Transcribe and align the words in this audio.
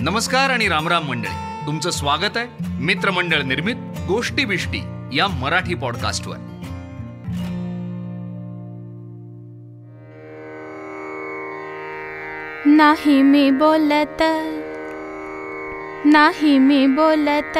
नमस्कार 0.00 0.50
आणि 0.50 0.68
रामराम 0.68 1.06
मंडळी. 1.08 1.30
तुमचं 1.66 1.90
स्वागत 1.90 2.36
आहे 2.36 2.66
मित्रमंडळ 2.80 3.42
निर्मित 3.42 3.76
गोष्टी 4.08 4.44
बिष्टी 4.44 4.80
या 5.16 5.26
मराठी 5.40 5.74
पॉडकास्टवर 5.74 6.36
नाही 12.66 13.20
मी 13.22 13.50
बोलत 13.50 14.22
नाही 16.04 16.58
मी 16.58 16.86
बोलत 16.86 17.58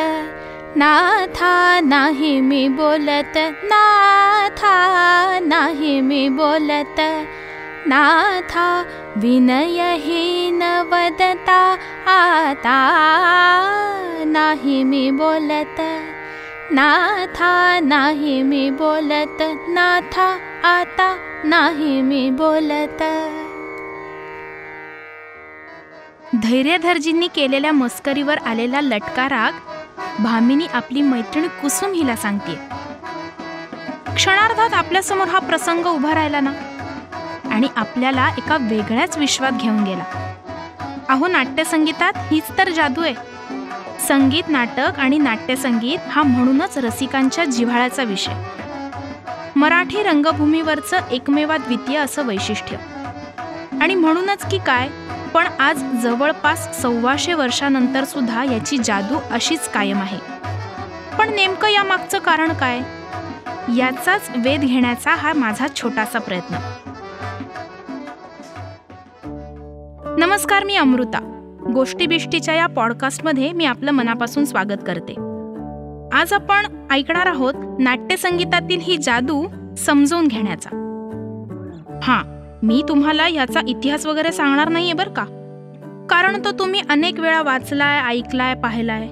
नाथा 0.77 1.81
नाही 1.85 2.41
मी 2.41 2.67
बोलत 2.69 3.39
नाथा 3.65 4.77
नाही 5.43 6.01
मी 6.01 6.29
बोलत 6.29 7.01
नाथा 7.87 8.85
विनयहीन 9.17 10.63
वदता 10.63 11.77
आता 12.07 12.79
नाही 14.27 14.83
मी 14.83 15.11
बोलत. 15.11 15.81
नाथा 16.73 17.81
नाही 17.81 18.43
मी 18.43 18.71
बोलत. 18.71 19.43
नाथा 19.69 20.39
आता 20.65 21.17
नाही 21.45 22.03
मी 22.03 22.31
बोलत. 22.31 23.03
धैर्यधरजींनी 26.35 27.29
केलेल्या 27.29 27.73
मस्करीवर 27.73 28.39
आलेला 28.47 28.81
लटका 28.81 29.29
राग 29.29 29.53
भामिनी 30.23 30.67
आपली 30.67 31.03
मैत्रीण 31.03 31.47
कुसुम 31.47 31.93
हिला 31.93 32.17
सांगते. 32.17 32.59
क्षणार्धात 34.15 34.75
आपल्यासमोर 34.75 35.29
हा 35.29 35.39
प्रसंग 35.39 35.87
उभा 35.87 36.15
राहिला 36.15 36.41
ना? 36.41 36.53
आणि 37.59 37.69
आपल्याला 37.77 38.29
एका 38.39 38.57
वेगळ्याच 38.61 39.19
विश्वात 39.19 39.53
घेऊन 39.53 39.85
गेला. 39.85 40.05
अहो 41.09 41.27
नाट्यसंगीतात 41.27 42.13
हीच 42.17 42.43
तर 42.59 42.71
जादू 42.71 43.03
आहे. 43.03 43.15
संगीत 44.09 44.43
नाटक 44.49 44.99
आणि 44.99 45.19
नाट्यसंगीत 45.19 45.99
हा 46.11 46.23
म्हणूनच 46.23 46.79
रसिकांच्या 46.79 47.45
जिव्हाळ्याचा 47.45 48.03
विषय. 48.03 48.35
मराठी 49.57 50.03
रंगभूमीवरचं 50.03 50.99
एकमेवाद्वितीय 51.11 51.99
असं 51.99 52.27
वैशिष्ट्य. 52.27 52.77
आणि 53.81 53.95
म्हणूनच 53.95 54.51
की 54.51 54.59
काय 54.59 54.89
पण 55.35 55.47
आज 55.59 55.85
जवळपास 56.03 56.83
सव्वाशे 56.83 57.35
वर्षानंतर 57.35 58.05
सुद्धा 58.05 58.45
याची 58.45 58.79
जादू 58.79 59.19
अशीच 59.31 59.69
कायम 59.69 60.01
आहे. 60.01 60.19
पण 61.19 61.35
नेमकं 61.35 61.69
या 61.69 61.83
मागचं 61.83 62.19
कारण 62.19 62.53
काय? 62.53 62.81
याचाच 63.77 64.31
वेध 64.37 64.61
घेण्याचा 64.61 65.15
हा 65.15 65.33
माझा 65.33 65.67
छोटासा 65.77 66.19
प्रयत्न. 66.19 66.57
नमस्कार 70.19 70.65
मी 70.65 70.77
अमृता. 70.77 71.19
गोष्टी 71.75 72.07
बिष्टीच्या 72.07 72.55
या 72.55 72.67
पॉडकास्टमध्ये 72.67 73.53
मी 73.53 73.65
आपलं 73.65 73.91
मनापासून 73.91 74.45
स्वागत 74.45 74.83
करते. 74.87 75.13
आज 76.19 76.33
आपण 76.33 76.67
ऐकणार 76.91 77.27
आहोत 77.27 77.55
नाट्यसंगीतातील 77.79 78.81
ही 78.81 78.97
जादू 78.97 79.47
समजून 79.79 80.27
घेण्याचा. 80.27 80.71
हां 82.03 82.25
मी 82.63 82.83
तुम्हाला 82.89 83.29
याचा 83.29 83.61
इतिहास 83.69 84.07
वगैरे 84.07 84.33
सांगणार 84.33 84.69
नाहीये 84.69 84.93
बरं 84.93 85.13
का? 85.13 85.25
कारण 86.11 86.45
तो 86.45 86.53
तुम्ही 86.59 86.83
अनेक 86.91 87.21
वेळा 87.21 87.43
वाचलाय 87.43 88.01
ऐकलाय 88.01 88.55
पाहिलाय. 88.55 89.09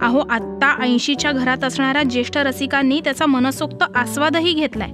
अहो 0.00 0.18
आत्ता 0.30 0.82
ऐंशीच्या 0.82 1.32
घरात 1.32 1.64
असणाऱ्या 1.64 2.02
ज्येष्ठ 2.02 2.36
रसिकांनी 2.36 3.00
त्याचा 3.00 3.26
मनसोक्त 3.26 3.84
आस्वादही 3.94 4.52
घेतलाय. 4.52 4.90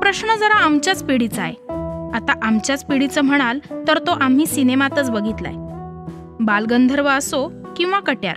प्रश्न 0.00 0.36
जरा 0.38 0.54
आमच्याच 0.54 1.04
पिढीचा 1.04 1.42
आहे. 1.42 1.75
आता 2.16 2.32
आमच्याच 2.42 2.86
पिढीचं 2.86 3.20
म्हणाल 3.20 3.58
तर 3.88 3.98
तो 3.98 4.10
आम्ही 4.10 4.46
सिनेमातच 4.46 5.10
बघितलाय. 5.10 5.52
बालगंधर्व 6.40 7.08
असो 7.08 7.52
किंवा 7.76 8.00
कट्यार. 8.00 8.36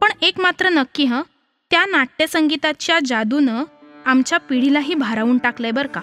पण 0.00 0.08
एक 0.22 0.40
मात्र 0.40 0.68
नक्की 0.68 1.04
हं? 1.04 1.22
त्या 1.70 1.84
नाट्यसंगीताच्या 1.84 2.98
जादूनं 3.04 3.64
आमच्या 4.06 4.38
पिढीलाही 4.38 4.94
भारावून 4.94 5.38
टाकलंय 5.38 5.70
बरं 5.70 5.88
का? 5.88 6.00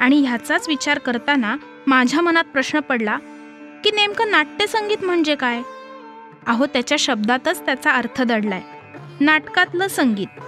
आणि 0.00 0.20
ह्याचाच 0.20 0.68
विचार 0.68 0.98
करताना 0.98 1.56
माझ्या 1.86 2.20
मनात 2.20 2.44
प्रश्न 2.44 2.80
पडला 2.80 3.18
की 3.84 3.90
नेमकं 3.90 4.30
नाट्यसंगीत 4.30 5.04
म्हणजे 5.04 5.34
काय? 5.34 5.62
अहो 6.46 6.66
त्याच्या 6.66 6.96
शब्दातच 6.98 7.66
त्याचा 7.66 7.92
अर्थ 7.92 8.22
दडलाय. 8.22 8.62
नाटकातलं 9.20 9.88
संगीत. 9.88 10.40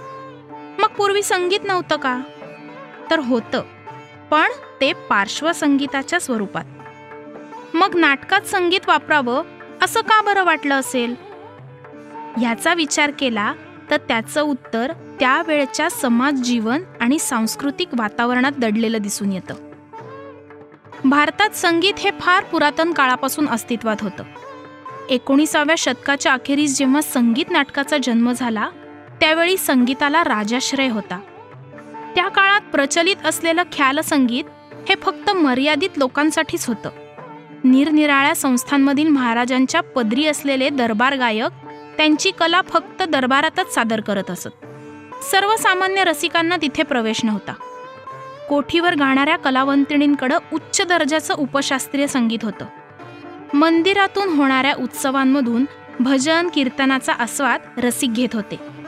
मग 0.81 0.87
पूर्वी 0.87 1.23
संगीत 1.23 1.59
नव्हतं 1.63 1.95
का? 1.95 2.21
तर 3.11 3.19
होतं. 3.19 3.63
पण 4.31 4.49
ते 4.81 4.93
पार्श्वसंगीताच्या 4.93 6.19
स्वरूपात. 6.19 6.63
मग 7.73 7.95
नाटकात 7.95 8.41
संगीत 8.41 8.79
वापरावं 8.87 9.43
असं 9.83 10.01
का 10.01 10.21
बरं 10.21 10.43
वाटलं 10.43 10.75
असेल? 10.75 11.15
ह्याचा 12.37 12.73
विचार 12.73 13.11
केला 13.19 13.53
तर 13.89 13.97
त्याचं 13.97 14.41
उत्तर 14.41 14.91
त्यावेळच्या 15.19 15.89
समाज 15.89 16.33
जीवन 16.33 16.81
आणि 17.01 17.19
सांस्कृतिक 17.19 17.87
वातावरणात 17.97 18.51
दडलेलं 18.51 18.97
दिसून 19.01 19.31
येतं. 19.31 19.53
भारतात 21.05 21.49
संगीत 21.49 21.93
हे 21.97 22.09
फार 22.19 22.43
पुरातन 22.43 22.93
काळापासून 22.93 23.49
अस्तित्वात 23.49 23.97
होतं. 24.01 24.23
एकोणीसाव्या 25.09 25.75
शतकाच्या 25.77 26.33
अखेरीस 26.33 26.77
जेव्हा 26.77 27.01
संगीत 27.01 27.45
नाटकाचा 27.49 27.97
जन्म 28.03 28.31
झाला 28.31 28.69
त्यावेळी 29.19 29.57
संगीताला 29.57 30.23
राजाश्रय 30.23 30.87
होता. 30.87 31.19
त्या 32.15 32.27
काळात 32.27 32.61
प्रचलित 32.61 33.15
असलेलं 33.25 33.63
ख्याल 33.63 33.99
संगीत 33.99 34.43
हे 34.89 34.95
फक्त 34.95 35.29
मर्यादित 35.29 35.89
लोकांसाठीच 35.97 36.65
होतं. 36.65 36.89
निरनिराळ्या 37.63 38.35
संस्थांमधील 38.35 39.07
महाराजांच्या 39.07 39.81
पदरी 39.81 40.25
असलेले 40.25 40.69
दरबार 40.69 41.15
गायक 41.15 41.51
त्यांची 41.97 42.31
कला 42.31 42.61
फक्त 42.61 43.03
दरबारातच 43.03 43.73
सादर 43.73 44.01
करत 44.01 44.31
असत. 44.31 44.47
सर्वसामान्य 45.31 46.03
रसिकांना 46.03 46.55
तिथे 46.61 46.83
प्रवेश 46.83 47.25
नव्हता. 47.25 47.53
कोठीवर 48.49 48.95
गाणाऱ्या 48.95 49.37
कलावंतिणींकडं 49.37 50.37
उच्च 50.53 50.81
दर्जाचं 50.81 51.33
उपशास्त्रीय 51.33 52.07
संगीत 52.07 52.39
होतं. 52.43 52.65
मंदिरातून 53.53 54.29
होणाऱ्या 54.29 54.73
उत्सवांमधून 54.79 55.65
भजन 55.99 56.49
कीर्तनाचा 56.53 57.13
आस्वाद 57.13 57.59
रसिक 57.77 58.13
घेत 58.13 58.29
होते. 58.33 58.80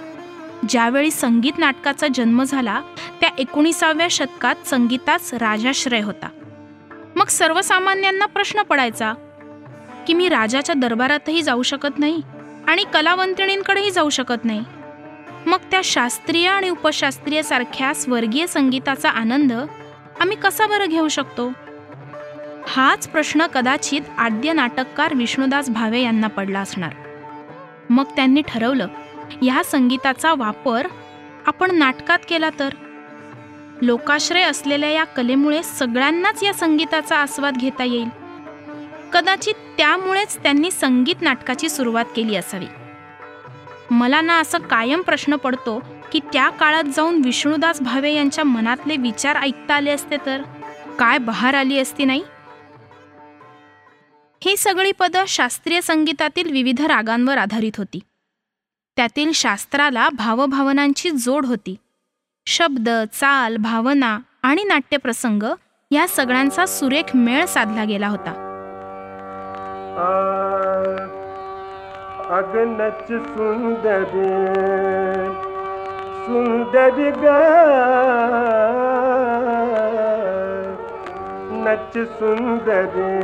ज्यावेळी 0.70 1.12
संगीत 1.12 1.58
नाटकाचा 1.58 2.08
जन्म 2.16 2.44
झाला 2.44 2.82
त्या 3.22 3.30
एकोणीसाव्या 3.38 4.08
शतकात 4.12 4.56
संगीताच 4.66 5.34
राजाश्रय 5.34 6.02
होता. 6.02 6.28
मग 7.16 7.28
सर्वसामान्यांना 7.28 8.26
प्रश्न 8.26 8.62
पडायचा 8.62 9.14
की 10.08 10.14
मी 10.14 10.30
राजाच्या 10.30 10.76
दरबारातही 10.76 11.42
जाऊ 11.42 11.62
शकत 11.62 12.00
नाही 12.00 12.22
आणि 12.68 12.84
कलावंतिणींकडेही 12.94 13.92
जाऊ 13.92 14.10
शकत 14.10 14.46
नाही? 14.46 14.64
मग 15.46 15.58
त्या 15.72 15.82
शास्त्रीय 15.84 16.48
आणि 16.48 16.70
उपशास्त्रीय 16.70 17.42
सारख्या 17.42 17.94
स्वर्गीय 17.94 18.48
संगीताचा 18.48 19.10
आनंद 19.10 19.54
आम्ही 20.20 20.38
कसा 20.38 20.68
बरं 20.68 20.86
घेऊ 20.86 21.08
शकतो? 21.08 21.52
हाच 22.68 23.08
प्रश्न 23.08 23.46
कदाचित 23.46 24.02
आद्य 24.18 24.54
नाटककार 24.54 25.14
विष्णुदास 25.14 25.70
भावे 25.70 26.02
यांना 26.02 26.28
पडला 26.28 26.60
असणार. 26.60 26.94
मग 27.90 28.04
त्यांनी 28.16 28.42
ठरवलं 28.48 28.88
ह्या 29.32 29.64
संगीताचा 29.64 30.34
वापर 30.34 30.88
आपण 31.46 31.76
नाटकात 31.76 32.20
केला 32.30 32.50
तर? 32.60 32.70
लोकाश्रय 33.82 34.42
असलेल्या 34.42 34.90
या 34.90 35.04
कलेमुळे 35.04 35.64
सगळ्यांनाच 35.64 36.44
या 36.44 36.54
संगीताचा 36.54 37.18
आस्वाद 37.18 37.58
घेता 37.58 37.84
येईल. 37.84 38.08
कदाचित 39.14 39.54
त्यामुळेच 39.78 40.38
त्यांनी 40.38 40.72
संगीत 40.72 41.16
नाटकाची 41.22 41.70
सुरुवात 41.70 42.06
केली 42.16 42.36
असावी. 42.36 42.66
मला 43.92 44.22
ना 44.22 44.40
असं 44.40 44.58
कायम 44.58 45.02
प्रश्न 45.02 45.36
पडतो 45.36 45.84
की 46.12 46.20
त्या 46.20 46.50
काळात 46.50 46.84
जाऊन 46.84 47.22
विष्णुदास 47.26 47.82
भावे 47.82 48.14
यांच्या 48.14 48.44
मनातले 48.44 48.96
विचार 48.98 49.36
ऐकता 49.36 49.76
आले 49.76 49.92
असते 49.92 50.18
तर? 50.26 50.42
काय 51.00 51.18
बहार 51.18 51.54
आली 51.54 51.80
असती 51.80 52.06
नाही? 52.06 52.24
ही 54.46 54.58
सगळी 54.58 54.92
पदं 54.92 55.24
शास्त्रीय 55.28 55.82
संगीतातील 55.82 56.52
विविध 56.52 56.82
रागांवर 56.82 57.38
आधारित 57.38 57.72
होती. 57.78 58.00
त्यातील 58.96 59.32
शास्त्राला 59.32 60.10
भावभावनांची 60.10 61.10
जोड 61.10 61.46
होती. 61.46 61.76
शब्द 62.46 62.90
चाल 63.14 63.58
भावना 63.58 64.20
आणि 64.44 64.64
नाट्यप्रसंग 64.64 65.44
या 65.92 66.08
सगळ्यांचा 66.08 66.66
सुरेख 66.66 67.16
मेळ 67.16 67.46
साधला 67.46 67.84
गेला 67.84 68.08
होता. 68.08 68.50
अगनच 72.30 73.08
सुंदरी 73.08 74.30
सुंदरी 76.26 77.12
ग. 77.12 77.26
नच 81.66 81.98
सुंदरी 82.08 83.20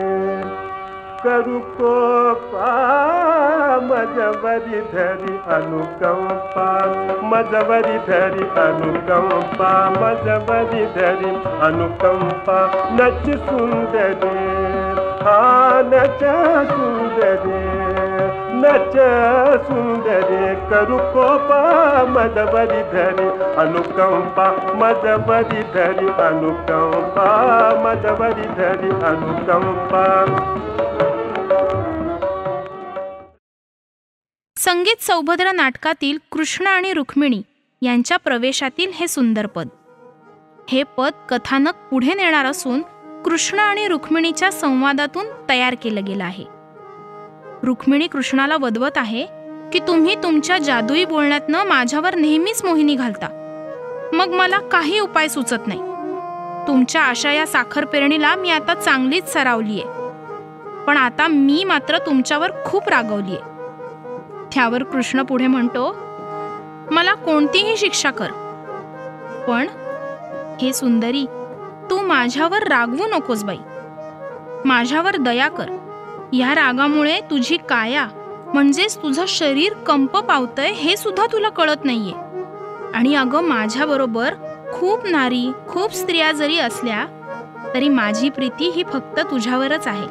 करू 1.25 1.59
कोपा 1.77 2.71
मजवरी 3.91 4.81
धरी 4.91 5.37
अनुकंपा 5.55 6.67
मजवरी 7.31 7.99
धरी 8.09 8.45
अनुकंपा 8.65 9.71
मजवरी 9.95 10.85
धरी 10.97 11.31
अनुकंपा 11.69 12.59
नच 12.99 13.31
सुंदरी 13.47 14.35
हा 15.25 15.39
नच 15.93 16.25
सुंदरी 16.73 17.63
नच 18.65 18.95
सुंदरी 19.67 20.55
करू 20.69 20.99
कोपा 21.15 21.63
मजबरी 22.17 22.83
धरी 22.93 23.29
अनुकंपा 23.65 24.47
मजबरी 24.83 25.63
धरी 25.75 26.13
अनुकंपा 26.29 27.27
मजबरी 27.87 28.49
धरी 28.61 28.91
अनुकंपा 29.13 30.05
संगीत 34.70 35.04
सौभद्र 35.04 35.52
नाटकातील 35.52 36.18
कृष्ण 36.32 36.68
आणि 36.68 36.94
रुक्मिणी 36.94 37.42
यांच्या 37.82 38.18
प्रवेशातील 38.18 38.92
हे 38.94 39.08
सुंदर 39.08 39.46
पद. 39.46 39.68
हे 40.70 40.84
पद 40.84 41.12
कथानक 41.30 41.74
पुढे 41.92 42.14
नेणार 42.14 42.46
असून 42.46 42.82
कृष्ण 43.26 43.60
आणि 43.60 43.88
रुक्मिणीच्या 43.88 44.52
संवादातून 44.52 45.26
तयार 45.50 45.76
केलं 45.84 46.06
गेलं 46.06 46.24
आहे. 46.24 46.44
रुक्मिणी 47.64 48.08
कृष्णाला 48.08 48.58
वदवत 48.58 48.98
आहे 48.98 49.26
की 49.74 49.80
तुम्ही 49.80 50.16
तुमच्या 50.16 50.58
जादुई 50.58 51.06
बोलण्यातनं 51.06 51.64
माझ्यावर 51.64 52.16
नेहमीच 52.16 52.66
मोहिनी 52.66 52.96
घालता. 52.96 53.28
मग 54.14 54.28
मला 54.28 54.60
काही 54.60 55.00
उपाय 55.00 55.28
सुचत 55.28 55.68
नाही. 55.68 55.80
तुमच्या 56.68 57.04
अशा 57.04 57.32
या 57.32 57.48
साखर 57.48 57.86
पेरणीला 57.86 58.36
मी 58.36 58.52
आता 58.52 58.74
चांगलीच 58.74 59.34
सरावलीये. 59.34 59.84
पण 60.86 60.98
आता 60.98 61.28
मी 61.28 61.64
मात्र 61.64 61.98
तुमच्यावर 61.98 62.52
खूप 62.66 62.90
रागवलीये. 62.90 63.49
त्यावर 64.54 64.84
कृष्ण 64.84 65.22
पुढे 65.22 65.48
म्हणतो 65.48 65.96
मला 66.92 67.14
कोणतीही 67.14 67.78
शिक्षा 67.78 68.12
कर. 68.12 68.32
पण 69.48 69.68
हे 70.62 70.74
सुंदरी 70.74 71.26
तू 71.90 72.02
माझ्यावर 72.02 72.64
रागवू 72.64 73.08
नकोस 73.08 73.44
बाई. 73.44 73.58
माझ्यावर 74.66 75.18
दया 75.18 75.48
कर. 75.48 75.70
या 76.34 76.56
रागामुळे 76.56 77.22
तुझी 77.22 77.58
काया 77.58 78.08
म्हणजेच 78.54 78.98
तुझं 78.98 79.26
शरीर 79.28 79.74
कंप 79.74 80.18
पावतंय 80.18 80.72
हे 80.72 80.98
सुद्धा 80.98 81.26
तुला 81.32 81.50
कळत 81.50 81.86
नाहीये. 81.86 82.14
आणि 82.94 83.16
अगं 83.16 83.44
माझ्याबरोबर 83.44 84.34
खूप 84.74 85.06
नारी 85.06 85.52
खूप 85.68 85.94
स्त्रिया 85.94 86.32
जरी 86.32 86.60
असल्या 86.60 87.06
तरी 87.74 87.90
माझी 87.90 88.30
प्रीती 88.30 88.70
ही 88.70 88.84
फक्त 88.84 89.20
तुझ्यावरच 89.20 89.88
आहे. 89.88 90.08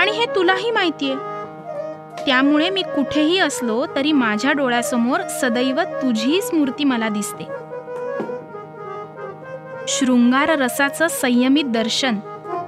आणि 0.00 0.10
हे 0.10 0.24
तुलाही 0.34 0.70
माहितीये. 0.70 1.14
त्यामुळे 2.26 2.70
मी 2.70 2.82
कुठेही 2.82 3.38
असलो 3.38 3.84
तरी 3.96 4.12
माझ्या 4.12 4.52
डोळ्यासमोर 4.52 5.20
सदैव 5.40 5.80
तुझी 6.02 6.40
मूर्ती 6.52 6.84
मला 6.84 7.08
दिसते. 7.08 7.44
शृंगार 9.88 10.48
रसाचं 10.48 11.08
संयमित 11.08 11.64
दर्शन 11.64 12.18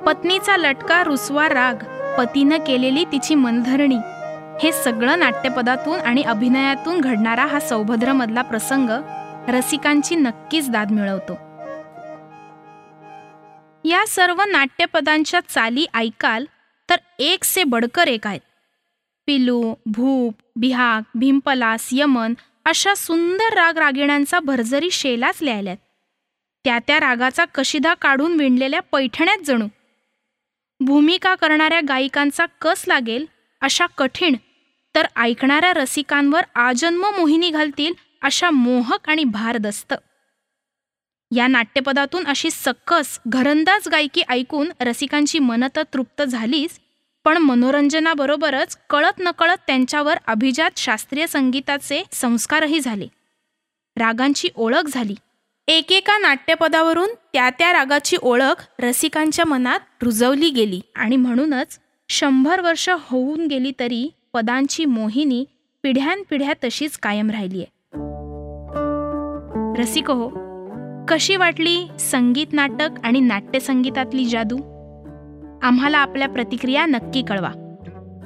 पत्नीचा 0.07 0.57
लटका 0.57 1.03
रुसवा 1.05 1.49
राग 1.49 1.85
पतीनं 2.19 2.59
केलेली 2.59 3.05
तिची 3.05 3.35
मनधरणी 3.35 3.99
हे 4.63 4.73
सगळं 4.73 5.19
नाट्यपदातून 5.19 6.01
आणि 6.01 6.23
अभिनयातून 6.23 7.01
घडणारा 7.01 7.47
हा 7.47 7.61
सौभद्रमधला 7.61 8.43
प्रसंग 8.43 8.91
रसिकांची 9.49 10.17
नक्कीच 10.17 10.71
दाद 10.71 10.91
मिळवतो. 10.91 11.33
या 13.85 14.05
सर्व 14.09 14.43
नाट्यपदांच्या 14.49 15.41
चाली 15.49 15.87
ऐकाल 15.95 16.45
तर 16.91 16.97
एक 17.19 17.45
से 17.45 17.65
बडकर 17.65 18.09
एक 18.09 18.27
आहेत. 18.27 18.41
पिलू 19.31 19.75
भूप 19.87 20.35
बिहाग 20.57 21.03
भीमपलास 21.15 21.89
यमन 21.93 22.35
अशा 22.65 22.95
सुंदर 22.95 23.53
राग 23.53 23.79
रागिण्यांचा 23.79 24.41
भरजरी 24.41 24.91
शेलाच 24.91 25.43
लिहायल्यात. 25.43 25.77
त्या 26.65 26.79
त्या 26.79 27.01
रागाचा 27.01 27.45
कशिदा 27.45 27.95
काढून 27.95 28.33
विणलेल्या 28.41 28.81
पैठण्यात 28.81 29.39
जणू. 29.39 29.69
भूमिका 30.81 31.35
करणाऱ्या 31.35 31.81
गायिकांचा 31.89 32.47
कस 32.47 32.85
लागेल 32.89 33.27
अशा 33.61 33.87
कठीण 33.87 34.35
तर 34.95 35.07
ऐकणाऱ्या 35.17 35.73
रसिकांवर 35.73 36.41
आजन्म 36.55 37.01
मोहिनी 37.01 37.51
घालतील 37.51 37.95
अशा 38.23 38.51
मोहक 38.51 39.09
आणि 39.09 39.25
भारदस्त. 39.25 39.95
या 41.31 41.47
नाट्यपदातून 41.47 42.27
अशी 42.27 42.51
सक्कस 42.51 43.21
घरंदाज 43.27 43.89
गायकी 43.89 44.23
ऐकून 44.23 44.73
रसिकांची 44.81 45.39
मन 45.39 45.65
तर 45.77 45.83
तृप्त 45.83 46.23
झालीच 46.23 46.81
पण 47.25 47.39
मनोरंजनाबरोबरच 47.39 48.77
कळत 48.91 49.19
नकळत 49.19 49.57
त्यांच्यावर 49.67 50.19
अभिजात 50.27 50.71
शास्त्रीय 50.77 51.27
संगीताचे 51.27 52.03
संस्कारही 52.13 52.81
झाले. 52.81 53.07
रागांची 53.97 54.49
ओळख 54.57 54.89
झाली. 54.93 55.15
एकेका 55.69 56.19
नाट्यपदावरून 56.19 57.09
त्या 57.33 57.51
त्या 57.51 57.73
रागाची 57.73 58.17
ओळख 58.23 58.67
रसिकांच्या 58.79 59.45
मनात 59.45 59.81
रुजवली 60.03 60.51
गेली 60.51 60.81
आणि 60.97 61.17
म्हणूनच 61.17 61.79
शंभर 62.09 62.61
वर्ष 62.61 62.89
होऊन 62.89 63.47
गेली 63.47 63.73
तरी 63.81 64.09
पदांची 64.33 64.85
मोहिनी 64.85 65.45
पिढ्यानपिढ्या 65.83 66.53
तशीच 66.65 66.99
कायम 66.99 67.31
राहिली 67.31 67.63
आहे 67.63 67.79
रसिक 69.83 70.11
हो 70.11 70.29
कशी 71.09 71.37
वाटली 71.37 71.77
संगीत 72.01 72.53
नाटक 72.53 72.89
आणि 73.05 73.21
नाट्यसंगीतातली 73.21 74.25
जादू? 74.25 74.59
आम्हाला 75.63 75.99
आपल्या 75.99 76.29
प्रतिक्रिया 76.29 76.87
नक्की 76.87 77.23
कळवा. 77.23 77.77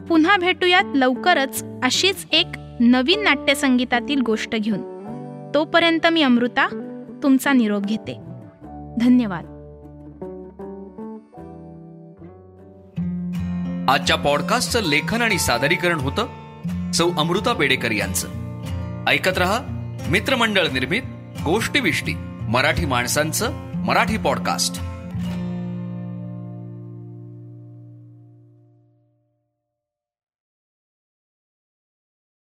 पुन्हा 0.09 0.37
भेटूयात 0.37 0.85
लवकरच 0.95 1.65
अशीच 1.83 2.27
एक 2.33 2.47
नवीन 2.81 3.23
नाट्यसंगीतातील 3.23 4.21
गोष्ट 4.21 4.51
घेऊन. 4.55 4.81
तोपर्यंत 5.55 6.07
मी 6.07 6.23
अमृता 6.23 6.69
तुमचा 7.23 7.53
निरोप 7.53 7.83
घेते. 7.83 8.15
धन्यवाद. 9.01 9.45
आजच्या 13.91 14.17
पॉडकास्टचं 14.17 14.83
लेखन 14.83 15.23
आणि 15.23 15.39
सादरीकरण 15.39 16.01
होतं 16.01 16.27
सौ 16.93 17.11
अमृता 17.19 17.53
बेडेकर 17.53 17.91
यांचं. 17.91 18.29
ऐकत 19.09 19.39
रहा 19.39 19.59
मित्रमंडळ 20.11 20.67
निर्मित 20.73 21.03
गोष्टीविष्टी 21.45 22.13
मराठी 22.49 22.87
माणसांचं 22.87 23.51
मराठी 23.75 24.17
पॉडकास्ट. 24.17 24.83